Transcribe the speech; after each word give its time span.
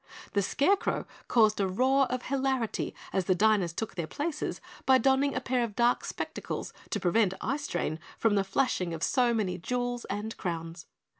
The 0.33 0.41
Scarecrow 0.41 1.05
caused 1.27 1.59
a 1.59 1.67
roar 1.67 2.07
of 2.11 2.23
hilarity 2.23 2.95
as 3.13 3.25
the 3.25 3.35
diners 3.35 3.71
took 3.71 3.93
their 3.93 4.07
places 4.07 4.59
by 4.87 4.97
donning 4.97 5.35
a 5.35 5.39
pair 5.39 5.63
of 5.63 5.75
dark 5.75 6.05
spectacles 6.05 6.73
to 6.89 6.99
prevent 6.99 7.35
eye 7.39 7.57
strain 7.57 7.99
from 8.17 8.33
the 8.33 8.43
flashing 8.43 8.95
of 8.95 9.03
so 9.03 9.31
many 9.31 9.59
jewels 9.59 10.05
and 10.05 10.35
crowns. 10.37 10.87